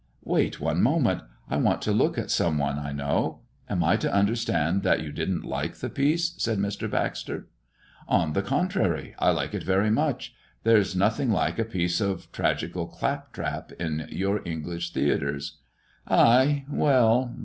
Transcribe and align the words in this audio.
"Wait 0.23 0.59
one 0.59 0.81
moment, 0.81 1.21
I 1.47 1.57
want 1.57 1.83
to 1.83 1.91
look 1.91 2.17
at 2.17 2.31
some 2.31 2.57
one 2.57 2.79
I 2.79 2.91
know. 2.91 3.41
Am 3.69 3.83
I 3.83 3.97
to 3.97 4.11
understand 4.11 4.81
that 4.81 5.03
you 5.03 5.11
didn't 5.11 5.45
like 5.45 5.75
the 5.75 5.91
piece?" 5.91 6.33
said 6.39 6.57
Mr. 6.57 6.89
Baxter. 6.89 7.47
"On 8.07 8.33
the 8.33 8.41
contrary; 8.41 9.13
I 9.19 9.29
like 9.29 9.53
it 9.53 9.61
very 9.61 9.91
much. 9.91 10.33
There's 10.63 10.95
nothing 10.95 11.29
like 11.29 11.59
a 11.59 11.65
piece 11.65 12.01
of 12.01 12.31
tragical 12.31 12.87
clap 12.87 13.31
trap 13.31 13.73
in 13.73 14.07
your 14.09 14.41
English 14.43 14.91
theatres." 14.91 15.57
"Ay! 16.07 16.65
well! 16.67 17.35